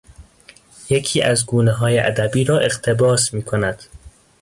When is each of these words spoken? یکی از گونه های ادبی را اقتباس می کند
یکی 0.89 1.21
از 1.21 1.45
گونه 1.45 1.71
های 1.71 1.99
ادبی 1.99 2.43
را 2.43 2.59
اقتباس 2.59 3.33
می 3.33 3.43
کند 3.43 3.83